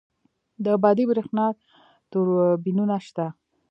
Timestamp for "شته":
3.07-3.25